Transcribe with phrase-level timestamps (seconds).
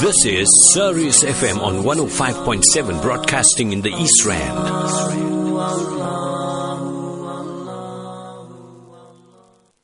[0.00, 4.56] This is Sirius FM on 105.7 broadcasting in the East Rand.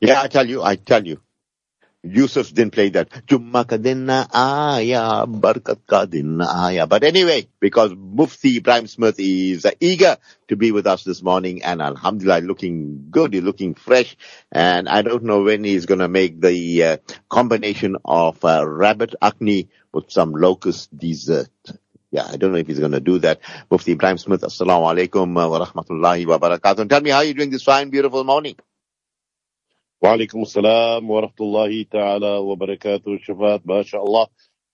[0.01, 1.21] Yeah, I tell you, I tell you.
[2.03, 3.11] Yusuf didn't play that.
[4.33, 5.27] Aya,
[6.41, 6.87] aya.
[6.87, 10.17] But anyway, because Mufti Ebrahim Smith is uh, eager
[10.49, 14.17] to be with us this morning and Alhamdulillah looking good, he's looking fresh.
[14.53, 16.97] And I don't know when he's going to make the uh,
[17.29, 21.51] combination of uh, rabbit acne with some locust dessert.
[22.13, 23.41] Yeah, I don't know if he's going to do that.
[23.71, 26.81] Mufti Ebrahim Smith, Assalamu alaikum uh, wa rahmatullahi wa barakatuh.
[26.81, 28.57] And tell me how you're doing this fine, beautiful morning.
[30.01, 33.25] Wa alaikum assalam wa rahmatullahi ta'ala wa barakatuh.
[33.27, 34.29] Shabbat, mashallah.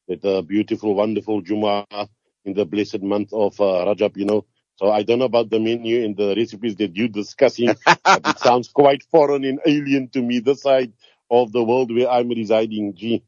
[0.08, 2.08] It's a beautiful, wonderful Jum'ah
[2.44, 4.46] in the blessed month of uh, Rajab, you know.
[4.76, 8.38] So I don't know about the menu and the recipes that you're discussing, but it
[8.38, 10.92] sounds quite foreign and alien to me, the side
[11.30, 12.94] of the world where I'm residing.
[12.96, 13.24] Gee,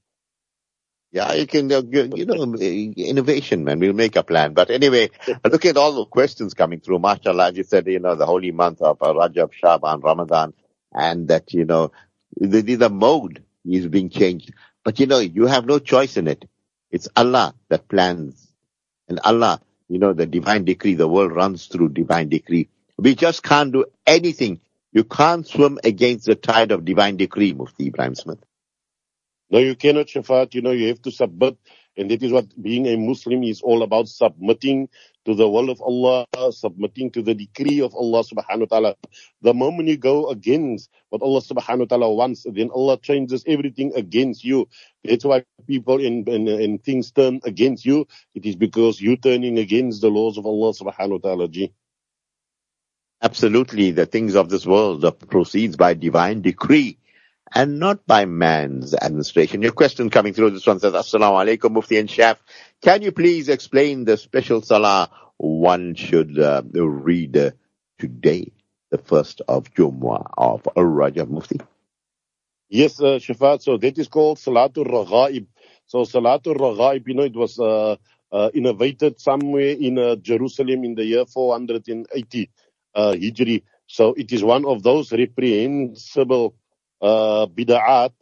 [1.14, 3.79] yeah, you can, uh, you know, innovation, man.
[3.79, 4.52] We'll make a plan.
[4.52, 5.10] But anyway,
[5.45, 6.98] look at all the questions coming through.
[6.98, 10.54] MashaAllah, as you said, you know, the holy month of uh, Rajab, Shaban, Ramadan,
[10.93, 11.93] and that, you know,
[12.37, 14.52] the, the mode is being changed.
[14.82, 16.48] But you know, you have no choice in it.
[16.90, 18.51] It's Allah that plans.
[19.06, 22.71] And Allah, you know, the divine decree, the world runs through divine decree.
[22.99, 24.59] We just can't do anything.
[24.93, 28.40] You can't swim against the tide of divine decree, Mufti Ebrahim Smith.
[29.50, 30.54] No, you cannot, Shafat.
[30.54, 31.56] You know, you have to submit.
[31.96, 34.88] And that is what being a Muslim is all about, submitting
[35.26, 38.96] to the will of Allah, submitting to the decree of Allah subhanahu wa ta'ala.
[39.42, 43.92] The moment you go against what Allah subhanahu wa ta'ala wants, then Allah changes everything
[43.95, 44.68] against you.
[45.04, 48.09] That's why people and, in, in things turn against you.
[48.34, 51.48] It is because you turning against the laws of Allah subhanahu wa ta'ala.
[53.22, 56.98] Absolutely, the things of this world proceeds by divine decree
[57.52, 59.62] and not by man's administration.
[59.62, 62.37] Your question coming through, this one says, Assalamu alaikum, Mufti and Shaf.
[62.82, 67.50] Can you please explain the special salah one should uh, read uh,
[67.99, 68.53] today,
[68.91, 71.60] the first of Jumu'ah of Al-Rajab Mufti?
[72.69, 73.62] Yes, uh, Shafat.
[73.62, 75.47] So that is called Salatul Raghaib.
[75.87, 77.97] So Salatul Raghaib, you know, it was uh,
[78.33, 82.50] uh, innovated somewhere in uh, Jerusalem in the year 480
[82.94, 83.62] uh, Hijri.
[83.87, 86.54] So it is one of those reprehensible
[87.04, 88.12] uh, bid'at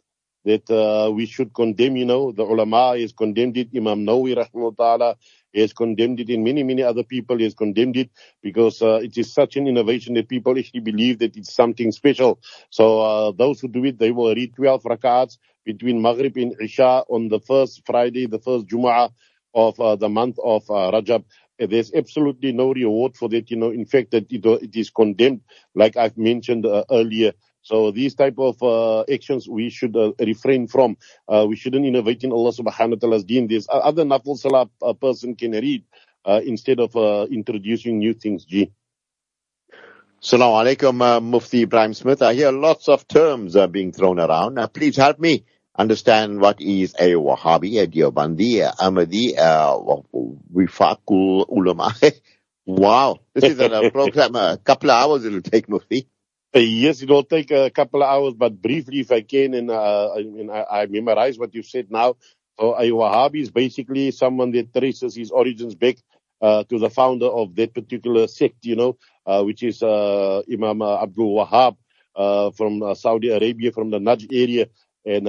[0.45, 5.15] that uh, we should condemn, you know, the ulama has condemned it, Imam Nawawi rahimahullah
[5.55, 8.11] has condemned it, and many, many other people has condemned it
[8.43, 12.41] because uh, it is such an innovation that people actually believe that it's something special.
[12.71, 17.05] So uh, those who do it, they will read 12 rakats between Maghrib and Isha
[17.09, 19.11] on the first Friday, the first Jumu'ah
[19.55, 21.25] of uh, the month of uh, Rajab.
[21.59, 23.71] There's absolutely no reward for that, you know.
[23.71, 25.41] In fact, that it, it is condemned,
[25.75, 27.33] like I've mentioned uh, earlier.
[27.63, 30.97] So these type of uh, actions we should uh, refrain from.
[31.27, 33.47] Uh, we shouldn't innovate in Allah subhanahu wa ta'ala's deen.
[33.47, 35.83] There's other nafil salah a person can read
[36.25, 38.43] uh, instead of uh, introducing new things.
[38.45, 38.71] G.
[40.21, 42.21] Assalamu alaikum, uh, Mufti Ebrahim Smith.
[42.21, 44.59] I hear lots of terms uh, being thrown around.
[44.73, 45.45] Please help me
[45.77, 49.75] understand what is a Wahhabi, a Deobandi, a Ahmadi, a
[50.53, 51.93] Wifaqul Ulama.
[52.65, 56.07] wow, this is a program, a couple of hours it'll take, Mufti.
[56.53, 60.13] Yes, it will take a couple of hours, but briefly, if I can, and, uh,
[60.13, 62.15] I, mean, I, I memorize what you've said now.
[62.59, 65.97] So a Wahhabi is basically someone that traces his origins back
[66.41, 70.81] uh, to the founder of that particular sect, you know, uh, which is uh, Imam
[70.81, 71.77] Abdul Wahhab
[72.15, 74.67] uh, from uh, Saudi Arabia, from the Najd area.
[75.05, 75.27] And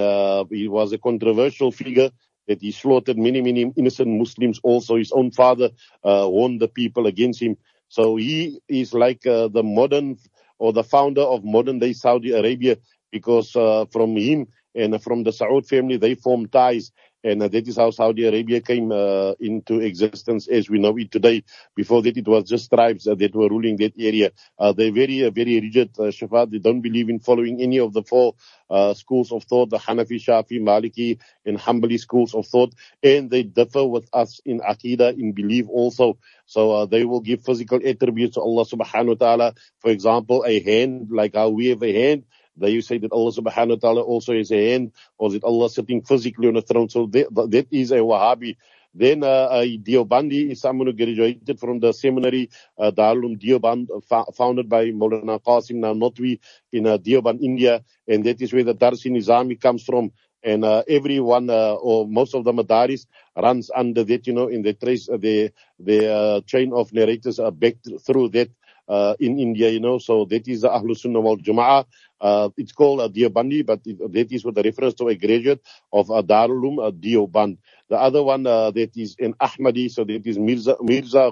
[0.51, 2.11] he was a controversial figure
[2.47, 4.59] that he slaughtered many, many innocent Muslims.
[4.63, 5.71] Also, his own father
[6.03, 7.57] warned the people against him.
[7.87, 10.17] So he is like the modern
[10.59, 12.77] or the founder of modern day Saudi Arabia
[13.11, 16.91] because uh, from him and from the Saud family, they formed ties.
[17.25, 21.11] And uh, that is how Saudi Arabia came uh, into existence as we know it
[21.11, 21.43] today.
[21.75, 24.31] Before that, it was just tribes uh, that were ruling that area.
[24.59, 26.45] They're very, very rigid, uh.
[26.45, 28.35] They don't believe in following any of the four
[28.69, 32.73] uh, schools of thought, the Hanafi, Shafi, Maliki, and Hanbali schools of thought.
[33.01, 36.19] And they differ with us in Aqidah, in belief also.
[36.45, 39.53] So uh, they will give physical attributes to Allah subhanahu wa ta'ala.
[39.79, 42.25] For example, a hand, like how we have a hand,
[42.57, 46.01] they say that Allah subhanahu wa ta'ala also has a hand, or that Allah sitting
[46.01, 46.89] physically on a throne.
[46.89, 48.57] So that, that is a Wahhabi.
[48.97, 52.49] Then uh, a Deobandi is someone who graduated from the seminary
[52.79, 56.39] uh, Darul Deoband, uh, founded by Maulana Qasim Nanotwi
[56.71, 57.83] in uh, Deoband, India.
[58.07, 60.13] And that is where the Darsi Nizami comes from.
[60.41, 63.05] And uh, everyone, uh, or most of the Madaris,
[63.35, 67.39] runs under that, you know, in the trace, uh, the, the uh, chain of narrators
[67.39, 67.75] are back
[68.05, 68.49] through that
[68.87, 69.97] uh, in India, you know.
[69.97, 71.85] So that is the Ahlul Sunnah wal Jama'ah.
[72.25, 75.61] Uh, it's called uh, Deobandi, but it, that is with a reference to a graduate
[75.93, 77.59] of uh, Darul Uloom, uh, Deoband.
[77.89, 81.31] The other one uh, that is in Ahmadi, so that is Mirza, Mirza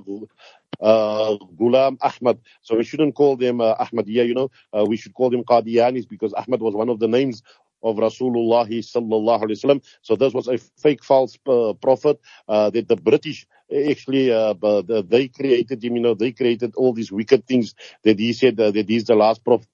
[0.81, 2.39] uh, Ghulam Ahmad.
[2.63, 4.51] So we shouldn't call them uh, Ahmadiyya, you know.
[4.77, 7.43] Uh, we should call them Qadianis because Ahmad was one of the names
[7.83, 9.83] of Rasulullah sallallahu alaihi wasallam.
[10.03, 12.19] So this was a fake false uh, prophet
[12.49, 14.53] uh, that the British actually uh,
[15.07, 15.97] they created him.
[15.97, 19.15] You know, they created all these wicked things that he said uh, that he's the
[19.15, 19.67] last prophet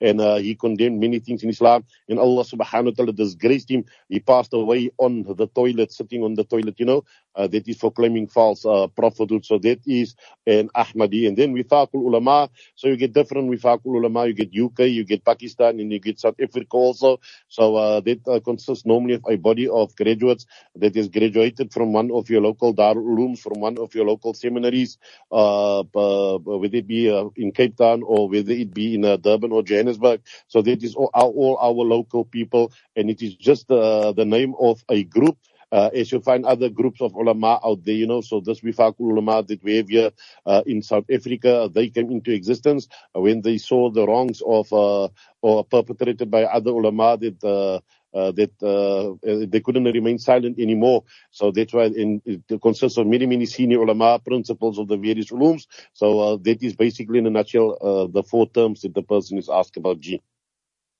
[0.00, 1.84] and uh, he condemned many things in Islam.
[2.08, 3.84] And Allah subhanahu wa ta'ala disgraced him.
[4.08, 7.04] He passed away on the toilet, sitting on the toilet, you know.
[7.34, 9.44] Uh, that is for claiming false uh, prophethood.
[9.46, 10.16] So that is
[10.46, 11.28] an Ahmadi.
[11.28, 12.50] And then Wifaqul Ulama.
[12.74, 14.26] So you get different Wifaqul Ulama.
[14.26, 17.20] You get UK, you get Pakistan, and you get South Africa also.
[17.48, 20.46] So uh, that uh, consists normally of a body of graduates
[20.76, 23.04] that is graduated from one of your local Darul
[23.36, 24.98] Ulooms, from one of your local seminaries,
[25.32, 30.22] uh, whether it be in Cape Town or whether it be in Durban or Johannesburg.
[30.48, 32.72] So that is all, all our local people.
[32.96, 35.38] And it is just the name of a group
[35.72, 39.00] uh, as you find other groups of ulama out there, you know, so this Wifaqul
[39.12, 40.10] ulama that we have here
[40.46, 45.08] uh, in South Africa, they came into existence when they saw the wrongs of uh,
[45.42, 47.82] or perpetrated by other ulama that
[48.14, 51.04] uh, uh, that uh, they couldn't remain silent anymore.
[51.30, 55.30] So that's why in, it consists of many, many senior ulama principles of the various
[55.30, 55.66] ulums.
[55.92, 59.38] So uh, that is basically in a nutshell uh, the four terms that the person
[59.38, 60.22] is asked about G.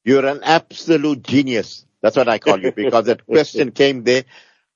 [0.05, 1.85] You're an absolute genius.
[2.03, 4.25] That's what I call you because that question came there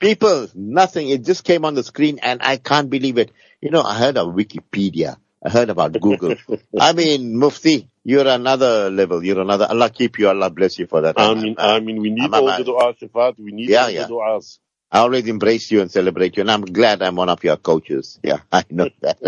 [0.01, 1.09] People, nothing.
[1.09, 3.31] It just came on the screen and I can't believe it.
[3.63, 5.17] You know, I heard of Wikipedia.
[5.45, 6.37] I heard about Google.
[6.81, 9.23] I mean, Mufti, you're another level.
[9.23, 9.67] You're another.
[9.69, 10.29] Allah keep you.
[10.29, 11.19] Allah bless you for that.
[11.19, 13.39] I mean, I mean, we need I'm, all the du'as, Shafat.
[13.39, 14.07] We need yeah, all yeah.
[14.07, 14.59] the du'as.
[14.91, 18.19] I always embrace you and celebrate you, and I'm glad I'm one of your coaches.
[18.23, 19.19] Yeah, I know that.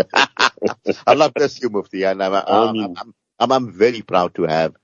[1.07, 2.95] Allah bless you, Mufti, and I'm, I'm,
[3.37, 4.75] I'm, I'm, very proud to have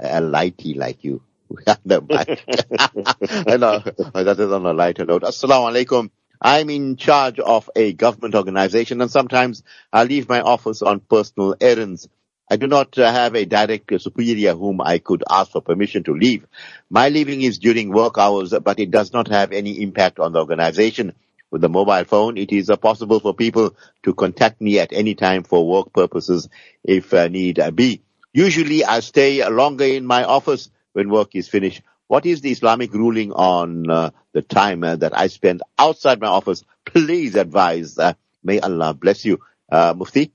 [0.00, 1.22] a lighty like you.
[1.84, 2.40] no, that
[4.38, 5.22] is on a lighter note.
[5.22, 6.10] Assalamu alaikum.
[6.42, 9.62] I'm in charge of a government organization and sometimes
[9.92, 12.08] I leave my office on personal errands.
[12.50, 16.12] I do not uh, have a direct superior whom I could ask for permission to
[16.14, 16.46] leave.
[16.90, 20.40] My leaving is during work hours, but it does not have any impact on the
[20.40, 21.14] organization.
[21.50, 25.14] With the mobile phone, it is uh, possible for people to contact me at any
[25.14, 26.48] time for work purposes
[26.82, 28.02] if uh, need be.
[28.32, 31.82] Usually I stay longer in my office when work is finished.
[32.12, 36.26] What is the Islamic ruling on uh, the time uh, that I spend outside my
[36.26, 36.62] office?
[36.84, 37.98] Please advise.
[37.98, 38.12] Uh,
[38.44, 39.40] may Allah bless you.
[39.70, 40.30] Uh, Mufti?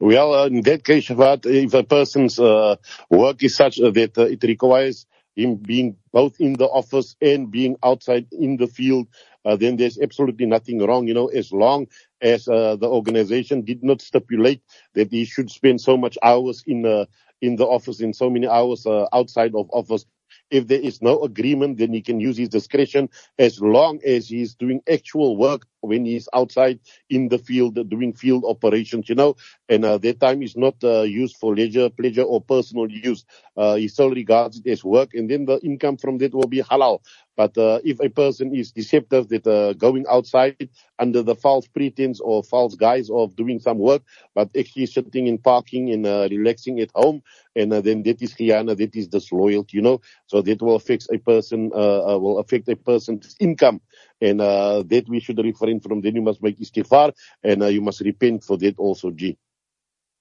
[0.00, 2.74] Well, uh, in that case, if a person's uh,
[3.08, 5.06] work is such that it requires
[5.36, 9.06] him being both in the office and being outside in the field,
[9.44, 11.86] then there's absolutely nothing wrong, you know, as long
[12.20, 14.60] as the organization did not stipulate
[14.94, 17.06] that he should spend so much hours in
[17.40, 20.04] in the office in so many hours uh, outside of office.
[20.50, 24.54] If there is no agreement, then he can use his discretion as long as he's
[24.54, 29.36] doing actual work when he's outside in the field doing field operations, you know,
[29.68, 33.24] and uh, that time is not uh, used for leisure, pleasure, or personal use.
[33.56, 36.62] Uh, he still regards it as work, and then the income from that will be
[36.62, 37.00] halal.
[37.36, 40.68] But uh, if a person is deceptive that uh, going outside
[40.98, 44.02] under the false pretense or false guise of doing some work,
[44.34, 47.22] but actually sitting in parking and uh, relaxing at home,
[47.54, 50.00] and uh, then that is khiyana, that is disloyalty, you know.
[50.26, 53.80] So that will affect a person, uh, uh, will affect a person's income,
[54.20, 56.00] and that we should refrain from.
[56.00, 59.36] Then you must make istighfar, and you must repent for that also, G.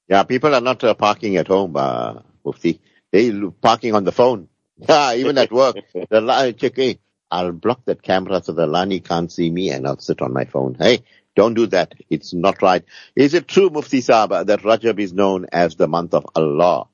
[0.08, 2.80] Yeah, people are not parking at home, uh, Mufti.
[3.12, 4.50] They parking on the phone.
[4.78, 5.78] Yeah, even at work.
[5.94, 7.00] the check, hey,
[7.32, 10.44] I'll block that camera so the Lani can't see me and I'll sit on my
[10.44, 10.76] phone.
[10.78, 11.94] Hey, don't do that.
[12.10, 12.84] It's not right.
[13.16, 16.88] Is it true, Mufti Saba, that Rajab is known as the month of Allah?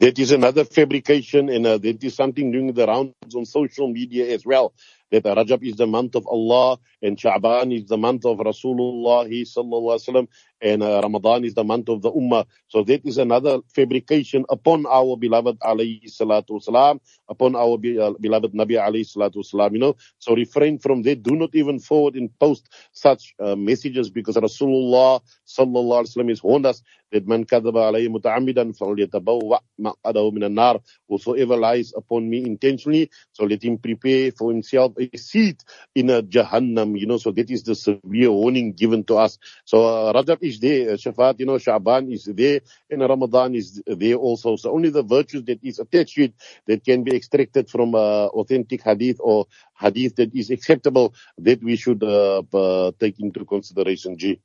[0.00, 4.34] That is another fabrication and uh, that is something doing the rounds on social media
[4.34, 4.72] as well
[5.10, 10.28] that Rajab is the month of Allah and Sha'ban is the month of Rasulullah sallallahu
[10.62, 12.46] and uh, Ramadan is the month of the Ummah.
[12.68, 18.12] So that is another fabrication upon our beloved alayhi salatu wasalam, upon our be, uh,
[18.20, 19.96] beloved Nabi alayhi salatu wasalam, you know.
[20.18, 21.22] So refrain from that.
[21.22, 26.42] Do not even forward and post such uh, messages because Rasulullah sallallahu alaihi wasallam has
[26.42, 30.80] warned us that man kadaba alayhi muta'amidan falyatabawwa maqadahu minan nar.
[31.08, 35.64] Whosoever lies upon me intentionally, so let him prepare for himself a seat
[35.94, 39.38] in a Jahannam, you know, so that is the severe warning given to us.
[39.64, 43.82] So uh, Rajab is there, uh, Shafat, you know, Sha'ban is there, and Ramadan is
[43.86, 44.56] there also.
[44.56, 46.34] So only the virtues that is attached to it
[46.66, 49.46] that can be extracted from uh, authentic hadith or
[49.78, 54.40] hadith that is acceptable that we should uh, uh, take into consideration, G.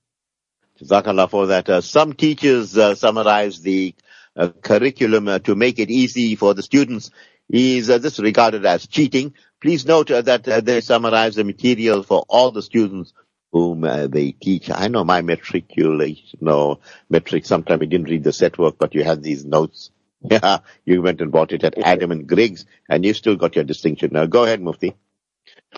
[0.79, 1.69] Jazakallah for that.
[1.69, 3.95] Uh, some teachers uh, summarize the
[4.61, 7.09] curriculum to make it easy for the students
[7.49, 9.33] is this regarded as cheating.
[9.61, 13.13] Please note that they summarize the material for all the students
[13.55, 14.69] whom uh, they teach.
[14.69, 19.03] I know my matriculation or metric, sometimes we didn't read the set work, but you
[19.05, 19.91] had these notes.
[20.29, 23.63] Yeah, you went and bought it at Adam and Griggs and you still got your
[23.65, 24.09] distinction.
[24.13, 24.95] Now go ahead, Mufti.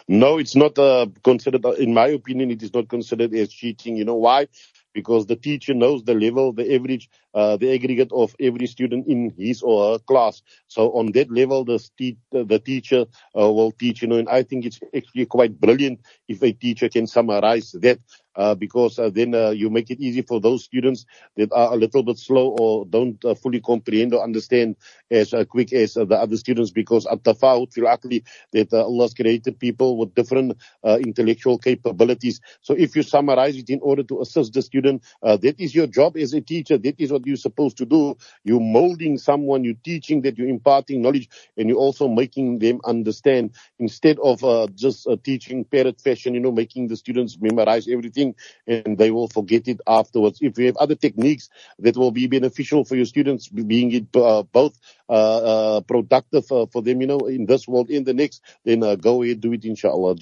[0.07, 3.97] No, it's not uh, considered, in my opinion, it is not considered as cheating.
[3.97, 4.47] You know why?
[4.93, 9.31] because the teacher knows the level, the average, uh, the aggregate of every student in
[9.37, 10.41] his or her class.
[10.67, 13.05] So on that level, the, st- the teacher
[13.37, 16.89] uh, will teach, you know, and I think it's actually quite brilliant if a teacher
[16.89, 17.99] can summarize that
[18.37, 21.75] uh, because uh, then uh, you make it easy for those students that are a
[21.75, 24.75] little bit slow or don't uh, fully comprehend or understand
[25.11, 29.13] as uh, quick as uh, the other students because at tafawut fil aqli that Allah's
[29.13, 32.39] created people with different intellectual capabilities.
[32.61, 36.17] So if you summarize it in order to assist the student, that is your job
[36.17, 36.77] as a teacher.
[36.77, 38.17] That is what you're supposed to do.
[38.43, 43.51] You're molding someone, you're teaching that you're imparting knowledge and you're also making them understand
[43.79, 48.35] instead of uh, just uh, teaching parrot fashion, you know, making the students memorize everything
[48.67, 50.39] and they will forget it afterwards.
[50.41, 54.43] If you have other techniques that will be beneficial for your students, being it uh,
[54.43, 54.79] both
[55.09, 58.83] uh, uh, productive uh, for them, you know, in this world, in the next, then
[58.83, 60.15] uh, go ahead, do it, inshallah.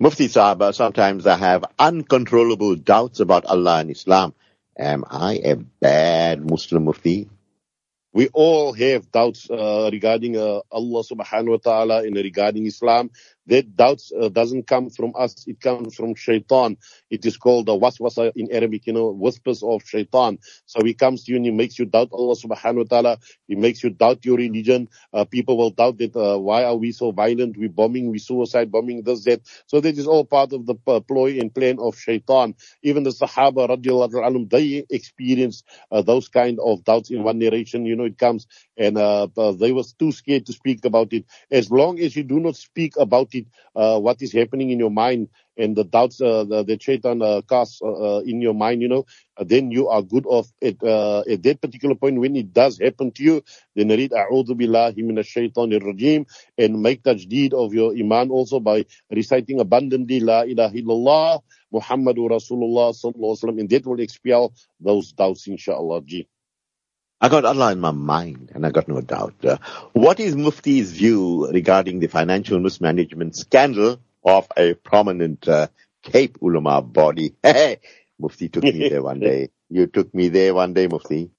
[0.00, 4.34] Mufti Saab, uh, sometimes I have uncontrollable doubts about Allah and Islam.
[4.78, 7.28] Am I a bad Muslim Mufti?
[8.12, 13.10] We all have doubts uh, regarding uh, Allah subhanahu wa ta'ala and regarding Islam.
[13.48, 15.44] That doubts uh, doesn't come from us.
[15.48, 16.78] It comes from shaitan.
[17.10, 20.38] It is called the waswasa in Arabic, you know, whispers of shaitan.
[20.66, 23.18] So he comes to you and he makes you doubt Allah subhanahu wa ta'ala.
[23.48, 24.88] He makes you doubt your religion.
[25.12, 27.56] Uh, people will doubt that, uh, why are we so violent?
[27.58, 29.42] We bombing, we suicide bombing, this, that.
[29.66, 32.54] So that is all part of the uh, ploy and plan of shaitan.
[32.82, 37.86] Even the Sahaba radiallahu anhum, they experienced uh, those kind of doubts in one narration.
[37.86, 38.46] You know, it comes
[38.78, 41.26] and uh, they were too scared to speak about it.
[41.50, 44.90] As long as you do not speak about it, uh, what is happening in your
[44.90, 48.82] mind and the doubts uh, the, the shaitan uh, casts uh, uh, in your mind,
[48.82, 52.36] you know, uh, then you are good off at, uh, at that particular point when
[52.36, 53.44] it does happen to you.
[53.76, 56.26] Then read A'udhu Billahi Shaitanir Rajim
[56.58, 61.40] and make that deed of your iman also by reciting abundantly La ilaha illallah
[61.72, 66.02] Muhammadur Rasulullah sallallahu alaihi wasallam and that will expel those doubts inshallah.
[66.02, 66.28] Ji.
[67.24, 69.34] I got Allah in my mind, and I got no doubt.
[69.42, 69.56] Uh,
[69.94, 75.68] what is Mufti's view regarding the financial mismanagement scandal of a prominent uh,
[76.02, 77.34] Cape Ulama body?
[78.20, 79.48] Mufti took me there one day.
[79.70, 81.30] You took me there one day, Mufti.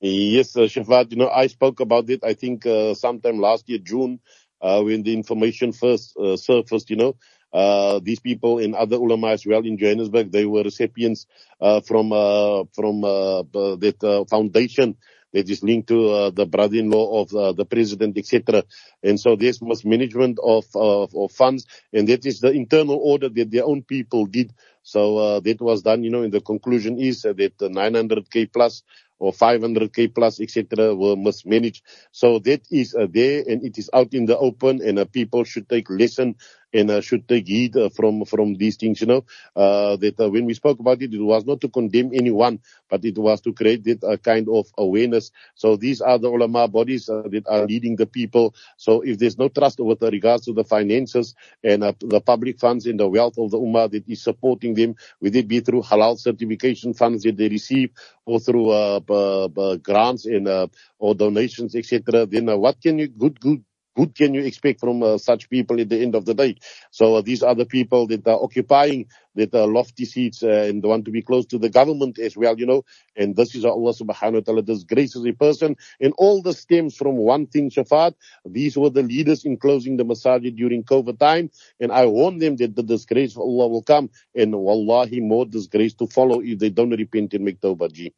[0.00, 3.78] Yes, uh, Shafat, you know, I spoke about it, I think, uh, sometime last year,
[3.78, 4.20] June,
[4.60, 7.16] uh, when the information first uh, surfaced, you know.
[7.52, 11.26] Uh, these people and other ulama as well in Johannesburg, they were recipients
[11.60, 14.96] uh, from uh, from uh, uh, that uh, foundation
[15.32, 18.64] that is linked to uh, the brother-in-law of uh, the president, etc.
[19.02, 23.50] And so there's mismanagement of, of of funds, and that is the internal order that
[23.50, 24.52] their own people did.
[24.82, 26.22] So uh, that was done, you know.
[26.22, 28.82] And the conclusion is uh, that uh, 900k plus
[29.18, 31.84] or 500k plus, etc., were mismanaged.
[32.10, 35.44] So that is uh, there, and it is out in the open, and uh, people
[35.44, 36.34] should take lesson
[36.72, 39.00] and uh, should take heed uh, from from these things.
[39.00, 39.24] You know,
[39.56, 42.60] uh, that uh, when we spoke about it, it was not to condemn anyone,
[42.90, 45.30] but it was to create that uh, kind of awareness.
[45.54, 48.54] So these are the ulama bodies uh, that are leading the people.
[48.76, 52.86] So if there's no trust with regards to the finances and uh, the public funds
[52.86, 56.18] and the wealth of the ummah that is supporting them, whether it be through halal
[56.18, 57.90] certification funds that they receive
[58.26, 60.66] or through uh, b- b- grants and uh,
[60.98, 63.64] or donations, etc., then uh, what can you good good
[63.94, 66.56] good can you expect from uh, such people at the end of the day?
[66.90, 70.82] So uh, these are the people that are occupying that uh, lofty seats uh, and
[70.82, 72.84] want to be close to the government as well, you know.
[73.16, 75.76] And this is Allah subhanahu wa ta'ala disgraces a person.
[76.00, 78.14] And all this stems from one thing, Shafat.
[78.44, 81.50] These were the leaders in closing the masajid during COVID time.
[81.80, 84.10] And I warn them that the disgrace of Allah will come.
[84.34, 88.12] And wallahi, more disgrace to follow if they don't repent and make tawbah.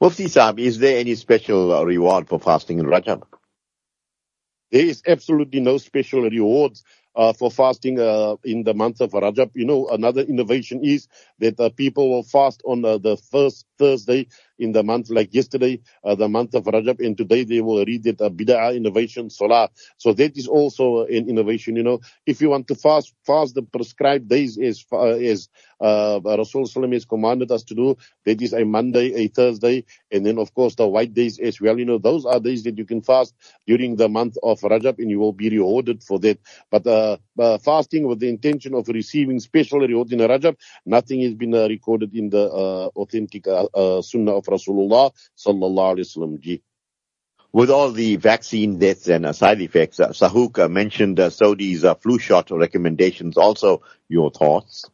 [0.00, 3.22] Mufti Saab, is there any special reward for fasting in Rajab?
[4.72, 6.84] There is absolutely no special rewards
[7.16, 9.52] uh, for fasting uh, in the month of Rajab.
[9.54, 11.08] You know, another innovation is
[11.40, 15.80] that uh, people will fast on uh, the first Thursday in the month, like yesterday,
[16.04, 19.70] uh, the month of Rajab, and today they will read it, uh, Bid'ah Innovation Salah.
[19.98, 22.00] So that is also an innovation, you know.
[22.26, 25.48] If you want to fast, fast the prescribed days as, uh, as
[25.80, 27.96] uh, Rasul Sallam has commanded us to do.
[28.26, 31.78] That is a Monday, a Thursday, and then of course the white days as well.
[31.78, 33.34] You know, those are days that you can fast
[33.66, 36.38] during the month of Rajab and you will be rewarded for that.
[36.70, 36.98] But uh,
[37.38, 40.56] uh, uh, fasting with the intention of receiving special reward in Rajab.
[40.86, 46.16] Nothing has been uh, recorded in the uh, authentic uh, Sunnah of Rasulullah sallallahu alaihi
[46.16, 46.62] wasallam.
[47.52, 51.94] With all the vaccine deaths and uh, side effects, uh, SAHUC mentioned uh, Saudi's uh,
[51.94, 53.36] flu shot recommendations.
[53.36, 54.86] Also, your thoughts?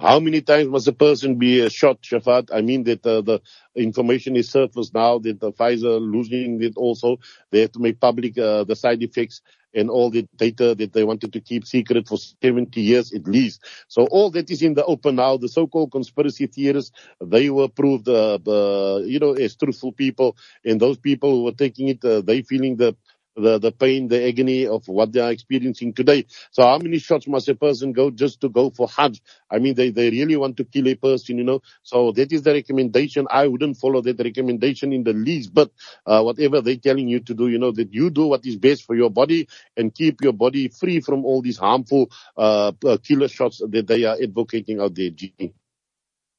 [0.00, 2.50] How many times must a person be shot, Shafat?
[2.52, 3.40] I mean that uh, the
[3.76, 7.18] information is surfaced now that the Pfizer losing it also.
[7.50, 9.42] They have to make public uh, the side effects
[9.74, 13.64] and all the data that they wanted to keep secret for 70 years at least.
[13.88, 15.36] So all that is in the open now.
[15.36, 16.92] The so-called conspiracy theorists,
[17.22, 20.36] they were proved, uh, uh, you know, as truthful people.
[20.64, 22.96] And those people who were taking it, uh, they feeling the
[23.36, 26.26] the, the pain, the agony of what they are experiencing today.
[26.50, 29.20] So how many shots must a person go just to go for Hajj?
[29.50, 31.62] I mean, they, they really want to kill a person, you know.
[31.82, 33.26] So that is the recommendation.
[33.30, 35.70] I wouldn't follow that recommendation in the least, but
[36.06, 38.84] uh, whatever they're telling you to do, you know, that you do what is best
[38.84, 43.28] for your body and keep your body free from all these harmful uh, uh killer
[43.28, 45.10] shots that they are advocating out there.
[45.10, 45.34] G.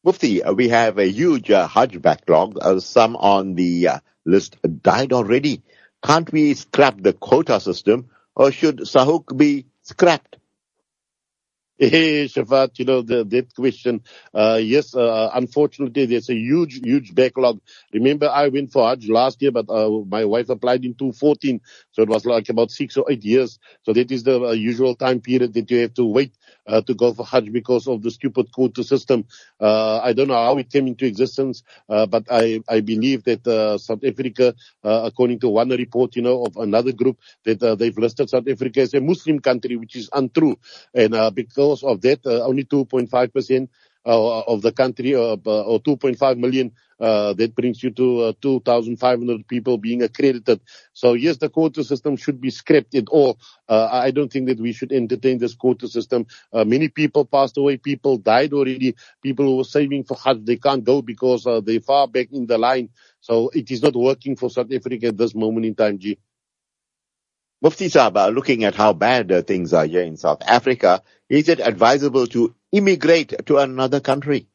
[0.04, 2.58] Mufti, uh, we have a huge uh, Hajj backlog.
[2.60, 5.62] Uh, some on the uh, list died already.
[6.04, 10.38] Can't we scrap the quota system or should SAHUC be scrapped?
[11.80, 14.04] Hey, Shafat, you know, the, that question.
[14.34, 17.60] Uh, yes, uh, unfortunately, there's a huge, huge backlog.
[17.92, 21.60] Remember, I went for Hajj last year, but uh, my wife applied in 2014.
[21.92, 23.58] So it was like about six or eight years.
[23.84, 26.38] So that is the uh, usual time period that you have to wait
[26.68, 29.26] uh, to go for Hajj because of the stupid quota system.
[29.60, 33.46] Uh, I don't know how it came into existence, uh, but I, I believe that
[33.48, 37.76] uh, South Africa, uh, according to one report, you know, of another group, that uh,
[37.76, 40.58] they've listed South Africa as a Muslim country, which is untrue.
[40.94, 43.70] And uh, because of that, uh, only 2.5 percent
[44.06, 49.78] of the country, uh, or 2.5 million, uh, that brings you to uh, 2,500 people
[49.78, 50.62] being accredited.
[50.94, 53.40] So yes, the quota system should be scrapped at all.
[53.68, 56.28] I don't think that we should entertain this quota system.
[56.54, 60.84] Many people passed away, people died already, people who were saving for Hajj, they can't
[60.84, 62.90] go because they're far back in the line.
[63.22, 66.18] So it is not working for South Africa at this moment in time, G.
[67.64, 72.26] Mufti Saab, looking at how bad things are here in South Africa, is it advisable
[72.28, 74.48] to immigrate to another country?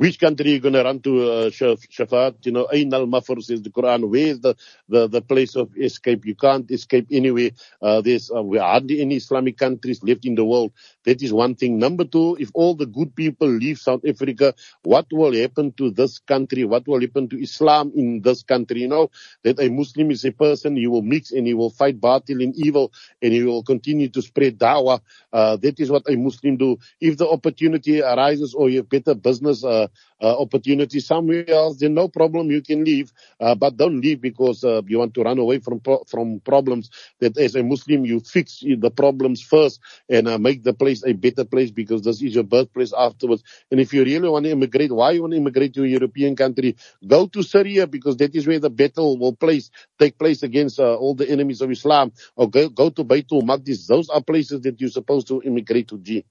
[0.00, 2.46] Which country you're you going to run to, uh, Shafat?
[2.46, 4.10] You know, Ain al Mafar says the Quran.
[4.10, 4.56] Where is the,
[4.88, 6.26] the, the place of escape?
[6.26, 7.52] You can't escape anyway.
[7.82, 10.72] Uh, there's uh, hardly any Islamic countries left in the world.
[11.04, 11.80] That is one thing.
[11.80, 16.20] Number two, if all the good people leave South Africa, what will happen to this
[16.20, 16.64] country?
[16.64, 18.82] What will happen to Islam in this country?
[18.82, 19.10] You know,
[19.44, 22.56] that a Muslim is a person, he will mix and he will fight batil and
[22.56, 25.00] evil and he will continue to spread dawah.
[25.32, 26.78] Uh, that is what a Muslim do.
[27.00, 29.88] If the opportunity arises or you have better business, uh,
[30.22, 33.12] opportunity somewhere else, then no problem, you can leave.
[33.40, 36.90] Uh, but don't leave because uh, you want to run away from from problems.
[37.20, 41.12] That as a Muslim, you fix the problems first and uh, make the place a
[41.14, 43.42] better place because this is your birthplace afterwards.
[43.70, 46.36] And if you really want to immigrate, why you want to immigrate to a European
[46.36, 46.76] country?
[47.06, 50.96] Go to Syria because that is where the battle will place take place against uh,
[50.96, 52.12] all the enemies of Islam.
[52.36, 53.86] Or go, go to Baitul Maqdis.
[53.88, 55.98] Those are places that you're supposed to immigrate to.
[55.98, 56.24] G.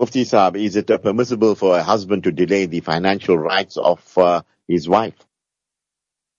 [0.00, 4.40] Mufti Saab, is it permissible for a husband to delay the financial rights of uh,
[4.66, 5.14] his wife?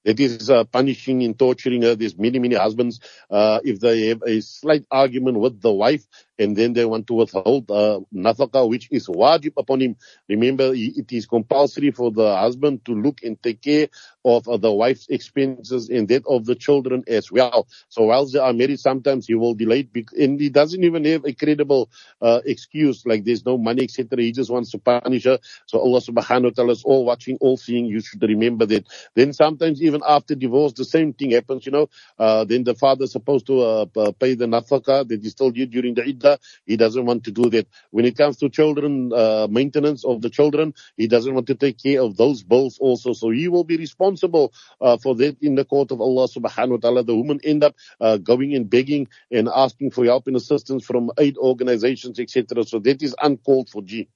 [0.03, 1.93] It is uh, punishing and torturing her.
[1.93, 6.03] There's many, many husbands, uh, if they have a slight argument with the wife,
[6.41, 9.95] and then they want to withhold uh, nafaka, which is wajib upon him.
[10.27, 13.87] Remember, it is compulsory for the husband to look and take care
[14.25, 17.67] of uh, the wife's expenses and that of the children as well.
[17.89, 21.33] So whilst they are married, sometimes he will delay and he doesn't even have a
[21.33, 21.89] credible
[22.21, 24.21] uh, excuse, like there's no money, etc.
[24.21, 25.39] He just wants to punish her.
[25.67, 27.85] So Allah subhanahu wa ta'ala is all watching, all seeing.
[27.85, 28.87] You should remember that.
[29.15, 31.89] Then sometimes even after divorce, the same thing happens, you know.
[32.17, 33.85] Uh, then the father is supposed to uh,
[34.19, 36.30] pay the nafaka that is still due during the iddah
[36.65, 37.67] he doesn't want to do that.
[37.91, 41.81] When it comes to children, uh, maintenance of the children, he doesn't want to take
[41.81, 43.13] care of those bills also.
[43.13, 46.77] So he will be responsible uh, for that in the court of Allah subhanahu wa
[46.77, 47.03] ta'ala.
[47.03, 51.11] The woman end up uh, going and begging and asking for help and assistance from
[51.17, 52.63] aid organizations, etc.
[52.63, 54.09] So that is uncalled for G.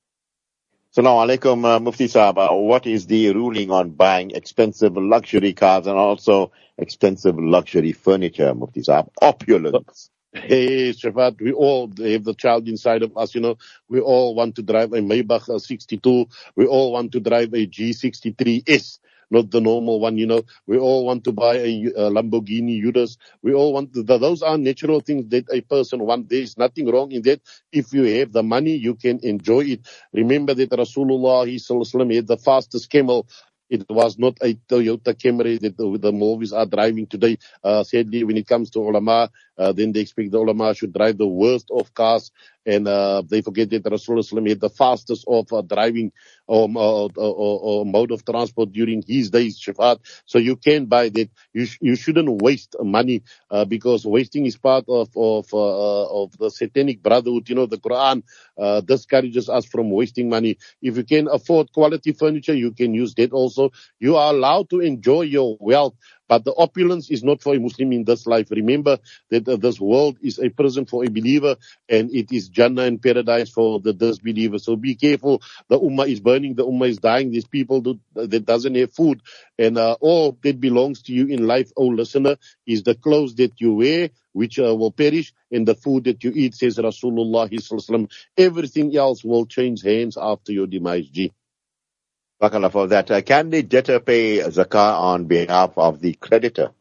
[0.96, 2.38] Assalamu alaikum, uh, Mufti Saab.
[2.38, 8.56] Uh, what is the ruling on buying expensive luxury cars and also expensive luxury furniture,
[8.56, 9.10] Mufti Saab?
[9.22, 10.10] Opulence.
[10.36, 13.58] Hey, Shafat, we all have the child inside of us, you know.
[13.90, 16.28] We all want to drive a Maybach 62.
[16.58, 19.00] We all want to drive a G63S,
[19.32, 20.44] not the normal one, you know.
[20.68, 23.18] We all want to buy a, a Lamborghini Urus.
[23.44, 26.30] We all want those are natural things that a person wants.
[26.30, 27.42] There is nothing wrong in that.
[27.72, 29.88] If you have the money, you can enjoy it.
[30.14, 31.48] Remember that Rasulullah,
[32.16, 33.28] had the fastest camel
[33.70, 37.38] It was not a Toyota Camry that the, movies are driving today.
[37.64, 41.18] Uh, sadly, when it comes to ulama, uh, then they expect the ulama should drive
[41.18, 42.32] the worst of cars,
[42.66, 46.12] and uh, they forget that Rasulullah had the fastest of uh, driving
[46.48, 50.00] or, or, or, or, mode of transport during his days, Shafat.
[50.26, 51.30] So you can buy that.
[51.54, 56.38] You sh- you shouldn't waste money uh, because wasting is part of of uh, of
[56.38, 57.50] the satanic brotherhood.
[57.50, 58.24] You know, the Quran
[58.58, 60.58] uh, discourages us from wasting money.
[60.82, 63.72] If you can afford quality furniture, you can use that also.
[64.00, 65.96] You are allowed to enjoy your wealth
[66.28, 68.52] but the opulence is not for a Muslim in this life.
[68.52, 69.00] Remember
[69.32, 71.58] that uh, this world is a prison for a believer
[71.90, 74.60] and it is Jannah and paradise for the disbeliever.
[74.60, 75.42] So be careful.
[75.70, 76.56] The Ummah is burning.
[76.56, 77.32] The Ummah is dying.
[77.32, 79.22] These people do, that doesn't have food.
[79.60, 83.54] And uh, all that belongs to you in life, oh listener, is the clothes that
[83.62, 87.50] you wear, which uh, will perish, and the food that you eat, says Rasulullah.
[88.38, 91.08] Everything else will change hands after your demise.
[91.10, 91.34] G.
[92.42, 93.12] Barakallah for that.
[93.12, 96.72] Uh, can the debtor pay zakah on behalf of the creditor?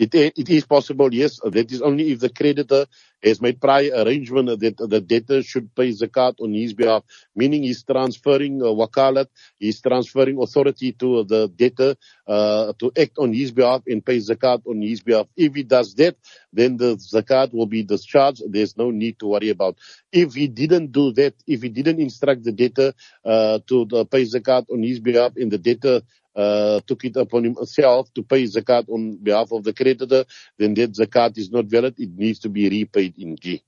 [0.00, 1.40] It, it is possible, yes.
[1.44, 2.86] That is only if the creditor
[3.22, 7.04] has made prior arrangement that the debtor should pay zakat on his behalf,
[7.36, 9.26] meaning he's transferring uh, wakalat,
[9.58, 14.66] he's transferring authority to the debtor uh, to act on his behalf and pay zakat
[14.66, 15.26] on his behalf.
[15.36, 16.16] If he does that,
[16.50, 18.42] then the zakat will be discharged.
[18.48, 19.76] There's no need to worry about.
[20.10, 24.22] If he didn't do that, if he didn't instruct the debtor uh, to uh, pay
[24.22, 26.00] zakat on his behalf and the debtor
[26.36, 30.24] uh, took it upon himself to pay zakat on behalf of the creditor,
[30.58, 31.94] then that zakat is not valid.
[31.98, 33.62] It needs to be repaid in G.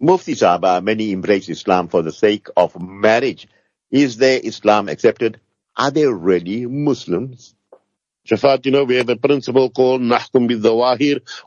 [0.00, 3.46] Mufti Sahaba, many embrace Islam for the sake of marriage.
[3.90, 5.40] Is there Islam accepted?
[5.76, 7.54] Are they really Muslims?
[8.28, 10.48] Shafat, you know, we have a principle called Nahkum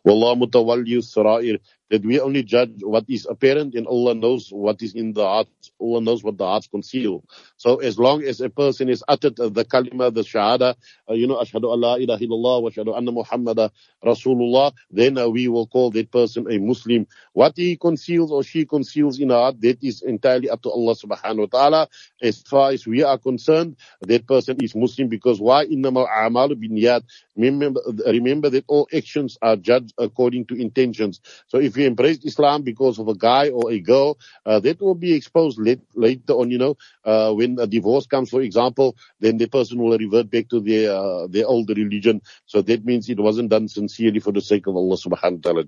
[0.03, 4.93] Wallah mutawalli sarair that we only judge what is apparent and Allah knows what is
[4.95, 5.47] in the heart.
[5.79, 7.23] Allah knows what the hearts conceal.
[7.57, 10.75] So as long as a person is uttered the kalima, the shahada,
[11.09, 13.71] uh, you know, ashhadu Allah ilaha illallah wa ashhadu anna Muhammad
[14.03, 17.07] Rasulullah, then uh, we will call that person a Muslim.
[17.33, 20.95] What he conceals or she conceals in her heart, that is entirely up to Allah
[20.95, 21.87] subhanahu wa ta'ala.
[22.21, 25.65] As far as we are concerned, that person is Muslim because why?
[25.65, 27.03] Innama a'malu binyat.
[27.35, 31.19] Remember, remember that all actions are judged according to intentions.
[31.47, 34.95] So if you embrace Islam because of a guy or a girl, uh, that will
[34.95, 39.37] be exposed late, later on, you know, uh, when a divorce comes, for example, then
[39.37, 42.21] the person will revert back to their, uh, their old religion.
[42.45, 45.63] So that means it wasn't done sincerely for the sake of Allah subhanahu wa ta'ala.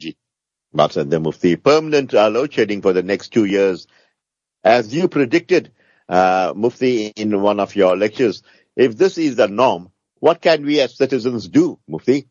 [0.73, 3.87] But the Mufti, permanent uh, load shedding for the next two years.
[4.63, 5.71] As you predicted,
[6.09, 8.43] uh, Mufti, in one of your lectures,
[8.75, 12.27] if this is the norm, what can we as citizens do, Mufti?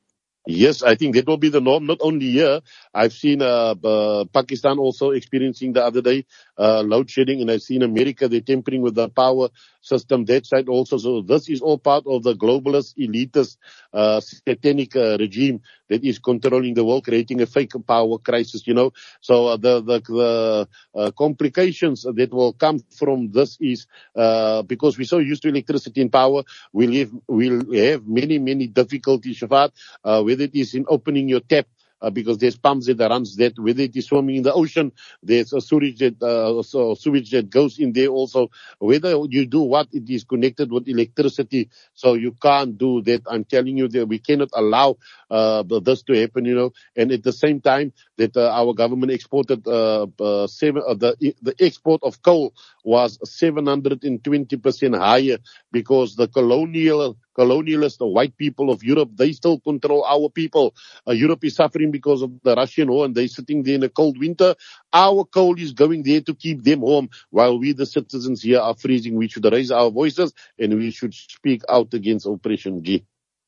[0.47, 2.61] Yes, I think that will be the norm, not only here.
[2.95, 6.27] I've seen uh, uh, Pakistan also experiencing the other day
[6.59, 9.49] uh, load shedding, and I've seen America, they're tampering with the power
[9.81, 10.99] system that side also.
[10.99, 13.57] So this is all part of the globalist, elitist,
[13.93, 18.75] uh, satanic uh, regime that is controlling the world, creating a fake power crisis, you
[18.75, 18.93] know.
[19.21, 24.99] So uh, the, the, the uh, complications that will come from this is, uh, because
[24.99, 26.43] we're so used to electricity and power,
[26.73, 29.71] we'll have, we'll have many, many difficulties, Shafat,
[30.05, 31.67] uh, whether it is in opening your tap,
[32.03, 35.53] uh, because there's pumps that runs that whether it is swimming in the ocean, there's
[35.53, 38.51] a sewage that uh, so sewage that goes in there also.
[38.79, 43.23] Whether you do what, it is connected with electricity, so you can't do that.
[43.29, 44.97] I'm telling you that we cannot allow
[45.31, 46.73] uh, this to happen, you know.
[46.97, 51.35] And at the same time, that uh, our government exported uh, uh, seven, uh, the
[51.43, 52.55] the export of coal
[52.87, 55.39] was 720 percent higher
[55.73, 60.75] because the colonial colonialists, the white people of Europe, they still control our people.
[61.07, 63.89] Uh, Europe is suffering because of the Russian war and they're sitting there in a
[63.89, 64.55] cold winter.
[64.93, 68.75] Our coal is going there to keep them warm while we, the citizens here, are
[68.75, 69.17] freezing.
[69.17, 72.85] We should raise our voices and we should speak out against oppression.
[72.85, 73.05] G.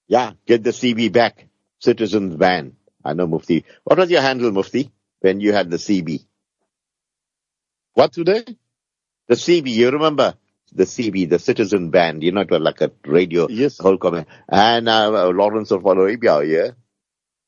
[0.09, 1.47] Yeah, get the CB back.
[1.79, 2.77] Citizens ban.
[3.05, 3.65] I know Mufti.
[3.85, 6.27] What was your handle, Mufti, when you had the CB?
[7.95, 8.45] What today?
[9.29, 10.35] The CB, you remember?
[10.73, 13.79] the CB, the Citizen Band, you know, it was like a radio yes.
[13.79, 14.27] whole comment.
[14.49, 16.71] And uh, Lawrence of Arabia, yeah?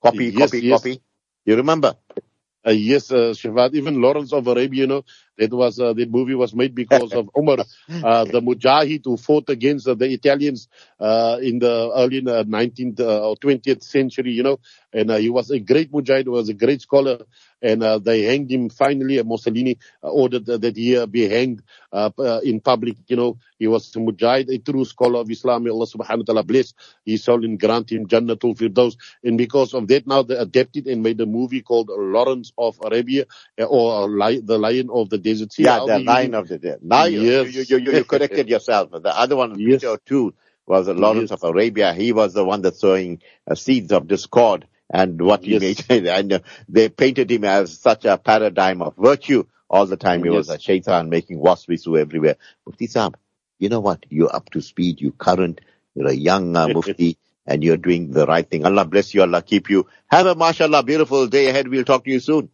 [0.03, 0.81] Copy, yes, copy, yes.
[0.81, 1.03] copy.
[1.45, 1.97] You remember?
[2.67, 5.05] Uh, yes, uh, Shavad, even Lawrence of Arabia, you know,
[5.41, 9.49] that was, uh, that movie was made because of Umar, uh, the Mujahid who fought
[9.49, 10.69] against uh, the Italians,
[11.01, 14.61] uh, in the early uh, 19th uh, or 20th century, you know,
[14.93, 17.25] and uh, he was a great Mujahid, was a great scholar,
[17.63, 19.23] and they hanged him finally.
[19.23, 21.63] Mussolini ordered that he be hanged
[22.43, 22.97] in public.
[23.07, 25.65] You know, he was a mujahid, a true scholar of Islam.
[25.65, 26.73] May Allah subhanahu wa ta'ala bless
[27.05, 28.97] his soul and grant him Jannatul Firdaus.
[29.23, 33.27] And because of that, now they adapted and made a movie called Lawrence of Arabia
[33.59, 35.65] or The Lion of the Sea.
[35.65, 36.83] Yeah, the Lion of the Desert.
[36.83, 37.55] Now yes.
[37.55, 38.91] you, you, you, you, corrected yourself.
[38.91, 39.81] The other one, yes.
[39.81, 40.33] Peter O'Toole,
[40.67, 41.93] was Lawrence of Arabia.
[41.95, 45.89] He was the one that's sowing uh, seeds of discord and what he Yes.
[45.89, 46.07] made.
[46.07, 50.23] And uh, they painted him as such a paradigm of virtue all the time.
[50.23, 50.63] He was a Yes.
[50.63, 52.37] shaitan making waswisu everywhere.
[52.67, 53.15] Mufti Saab,
[53.59, 54.05] you know what?
[54.11, 55.01] You're up to speed.
[55.01, 55.61] You're current.
[55.95, 58.65] You're a young uh, Mufti and you're doing the right thing.
[58.65, 59.23] Allah bless you.
[59.23, 59.87] Allah keep you.
[60.07, 61.67] Have a mashallah beautiful day ahead.
[61.67, 62.51] We'll talk to you soon.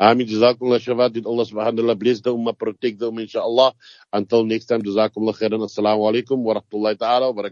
[0.00, 0.28] Amin.
[0.28, 1.12] Jazakumullah Shabbat.
[1.14, 3.74] Did Allah subhanahu wa ta'ala bless the ummah, protect the ummah, inshallah.
[4.12, 5.60] Until next time, Jazakumullah khairan.
[5.66, 7.42] Assalamu alaikum wa rahmatullahi ta'ala wa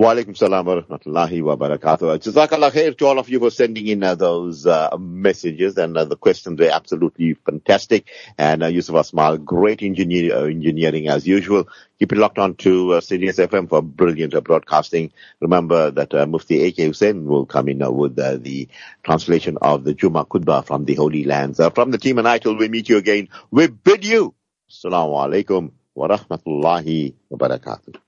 [0.00, 0.04] barakatuh.
[0.04, 2.18] Wa alaikum salam wa rahmatullahi wa barakatuh.
[2.18, 6.04] Jazakallah khair to all of you for sending in uh, those uh, messages and uh,
[6.04, 8.08] the questions were absolutely fantastic.
[8.38, 11.68] And uh, Yusuf Asmal, great engineer, uh, engineering as usual.
[11.98, 15.12] Keep it locked on to uh, Sirius FM for brilliant uh, broadcasting.
[15.40, 16.86] Remember that uh, Mufti A.K.
[16.86, 18.68] Hussein will come in with the
[19.02, 21.60] translation of the Juma Khutbah from the Holy Lands.
[21.74, 24.34] From the team and I till we meet you again, we bid you.
[24.70, 27.94] Assalamu alaikum wa rahmatullahi wa barakatuh.